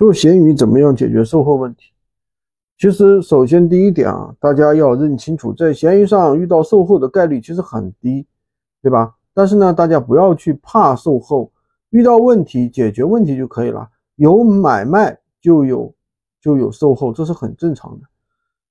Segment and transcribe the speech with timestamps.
[0.00, 1.92] 做闲鱼怎么样解决售后问题？
[2.78, 8.26] 其实，首先第一点啊，大家要认清楚，在闲鱼上遇到售后的概率其实很低，
[8.80, 9.14] 对吧？
[9.34, 11.52] 但是呢，大家不要去怕售后，
[11.90, 13.90] 遇到问题解决问题就可以了。
[14.16, 15.94] 有买卖就有
[16.40, 18.06] 就有售后，这是很正常的。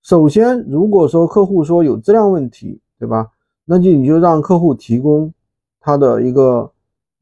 [0.02, 3.30] 首先，如果说客户说有质量问题，对吧？
[3.66, 5.32] 那就你就让客户提供
[5.80, 6.72] 他的一个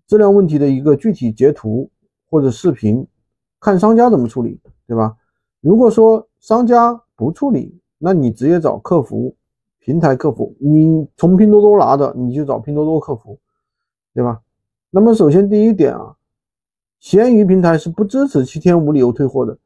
[0.08, 1.90] 质量问题的一个具体截图
[2.30, 3.06] 或者视频。
[3.60, 5.16] 看商家怎么处理，对吧？
[5.62, 9.36] 如果说商家不处理，那你直接找客服
[9.80, 10.56] 平台客服。
[10.60, 13.40] 你从拼多多拿的，你就找拼多多客服，
[14.14, 14.42] 对吧？
[14.90, 16.16] 那么首先第一点啊，
[17.00, 19.58] 闲鱼平台是不支持七天无理由退货的。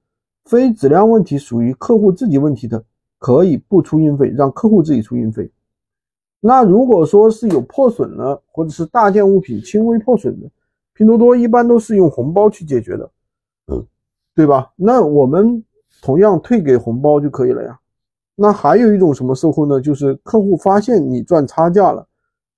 [0.45, 2.83] 非质量问题属于客户自己问题的，
[3.19, 5.51] 可以不出运费，让客户自己出运费。
[6.39, 10.49] 那如果说是有破损了，或者是大件物品轻微破损的，
[10.93, 13.11] 拼多多一般都是用红包去解决的。
[14.33, 14.71] 对吧？
[14.75, 15.63] 那我们
[16.01, 17.77] 同样退给红包就可以了呀。
[18.33, 19.79] 那还有一种什么售后呢？
[19.79, 22.07] 就是客户发现你赚差价了，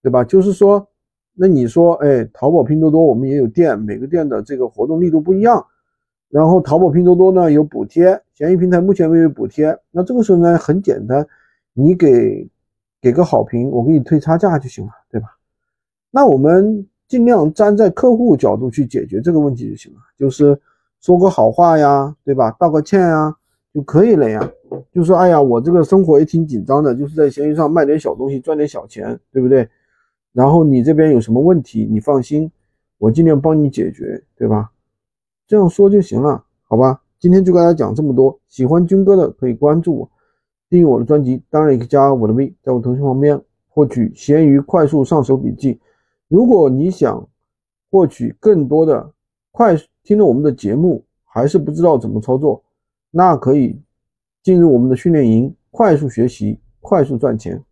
[0.02, 0.23] 对吧？
[0.23, 0.88] 就是说，
[1.34, 5.66] 那你说，哎，淘宝、拼多多我们也有店，每个店的这个活动力度不一样。
[6.30, 9.78] 然后淘宝、拼多多呢有补贴，闲鱼平台目前没有补贴。
[9.92, 11.28] 那这个时候呢很简单，
[11.73, 12.47] 你给
[13.02, 15.28] 给个好评，我给你退差价就行了，对吧？
[16.12, 20.58] 那我们尽量站在客户角度去解决这个问题就行了，就是。
[21.04, 22.50] 说个好话呀，对吧？
[22.52, 23.36] 道个歉呀，
[23.73, 24.50] 就可以了呀。
[24.94, 29.68] 就说，哎呀，我这个生活也挺紧张的，就是在闲鱼上卖点小东西，赚点小钱，对不对？
[30.31, 32.50] 然后你这边有什么问题，你放心，
[33.00, 34.72] 我尽量帮你解决，对吧？
[35.46, 37.02] 这样说就行了，好吧？
[37.20, 38.40] 今天就跟大家讲这么多。
[38.48, 40.12] 喜欢军哥的可以关注我，
[40.70, 43.38] 订阅我的专辑，当然也可以加我的微，在我头像旁边
[43.68, 45.81] 获取闲鱼快速上手笔记。
[46.30, 47.28] 如果你想
[47.92, 49.12] 获取更多的
[49.52, 49.86] 快速。
[50.04, 52.64] 听了我们的节目还是不知道怎么操作，
[53.09, 53.82] 那可以
[54.44, 57.64] 进入我们的训练营，快速学习，快速赚钱。